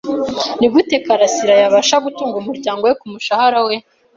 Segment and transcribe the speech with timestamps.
[0.59, 3.75] Nigute Karasirayabasha gutunga umuryango kumushahara we?